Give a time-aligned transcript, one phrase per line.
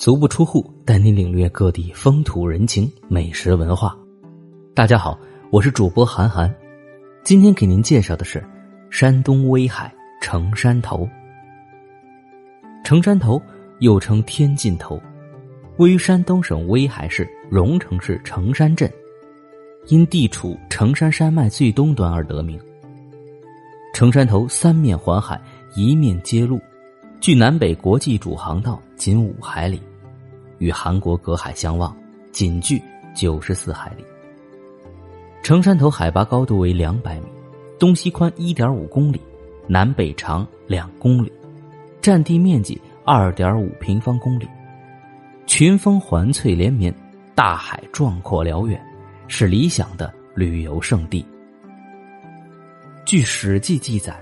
[0.00, 3.94] 足不出户，带你领略各地风土人情、美食文化。
[4.74, 6.50] 大家好，我是主播韩寒，
[7.22, 8.42] 今天给您介绍的是
[8.88, 11.06] 山东威海城山头。
[12.82, 13.38] 城山头
[13.80, 14.98] 又称天尽头，
[15.76, 18.90] 位于山东省威海市荣城市城山镇，
[19.88, 22.58] 因地处城山山脉最东端而得名。
[23.92, 25.38] 城山头三面环海，
[25.76, 26.58] 一面接陆，
[27.20, 29.80] 距南北国际主航道仅五海里。
[30.58, 31.96] 与韩国隔海相望，
[32.32, 32.78] 仅距
[33.14, 34.04] 九十四海里。
[35.42, 37.26] 城山头海拔高度为两百米，
[37.78, 39.18] 东西宽一点五公里，
[39.66, 41.32] 南北长两公里，
[42.02, 44.46] 占地面积二点五平方公里，
[45.46, 46.94] 群峰环翠连绵，
[47.34, 48.78] 大海壮阔辽远，
[49.28, 51.24] 是理想的旅游胜地。
[53.06, 54.14] 据《史记》记载，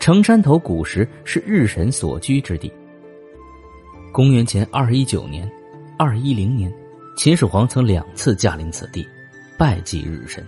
[0.00, 2.72] 城山头古时是日神所居之地。
[4.12, 5.50] 公元前二一九年。
[5.96, 6.72] 二一零年，
[7.14, 9.06] 秦始皇曾两次驾临此地，
[9.58, 10.42] 拜祭日神，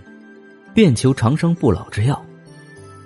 [0.73, 2.19] 便求长生不老之药，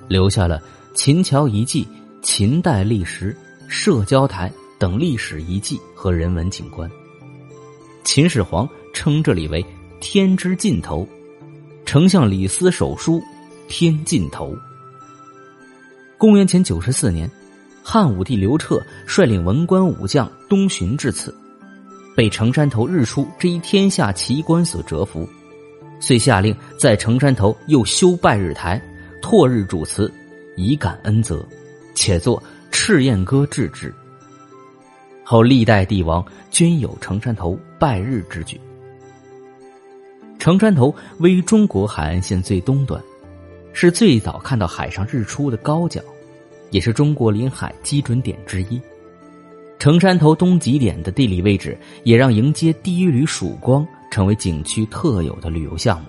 [0.07, 0.61] 留下了
[0.95, 1.85] 秦桥遗迹、
[2.21, 3.35] 秦代历史、
[3.67, 6.89] 社交台等历史遗迹和人文景观。
[8.05, 9.63] 秦始皇称这里为
[9.99, 11.05] “天之尽头”，
[11.85, 13.21] 丞相李斯手书
[13.67, 14.55] “天尽头”。
[16.17, 17.29] 公元前九十四年，
[17.89, 21.33] 汉武帝刘彻率领文官武将东巡至此。
[22.17, 25.25] 被城山头日出这一天下奇观所折服，
[26.01, 28.81] 遂下令在城山头又修拜日台，
[29.21, 30.11] 拓日主祠，
[30.57, 31.47] 以感恩泽，
[31.95, 33.93] 且作赤焰歌致之。
[35.23, 38.59] 后历代帝王均有城山头拜日之举。
[40.37, 43.01] 城山头位于中国海岸线最东端，
[43.71, 46.01] 是最早看到海上日出的高角，
[46.71, 48.81] 也是中国临海基准点之一。
[49.79, 56.07] 城山头东极点的地理位置，也让迎接第一缕曙光成为景区特有的旅游项目。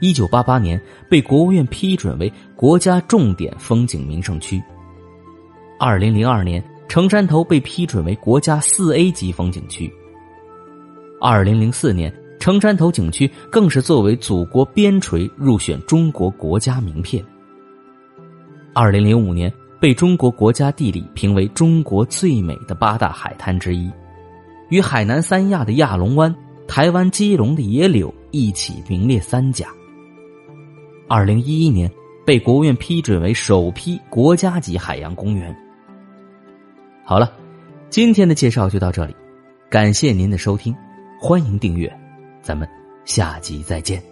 [0.00, 4.60] 一九八八年被国务院批准为国家重点风景名胜区。
[5.78, 9.88] 二零零二年，城山头被批准为国家四 A 级风景区。
[11.20, 17.24] 二零零四年，城山头景区更是作为祖国边陲入选中国国家名片。
[18.74, 19.52] 二零零五年。
[19.82, 23.90] 被中国国家地理评为中国最美的八大海滩之一，
[24.68, 26.32] 与海南三亚的亚龙湾、
[26.68, 29.66] 台湾基隆的野柳一起名列三甲。
[31.08, 31.90] 二零一一年
[32.24, 35.52] 被国务院批准为首批国家级海洋公园。
[37.04, 37.32] 好了，
[37.90, 39.16] 今天的介绍就到这里，
[39.68, 40.72] 感谢您的收听，
[41.18, 41.92] 欢迎订阅，
[42.40, 42.68] 咱们
[43.04, 44.11] 下集再见。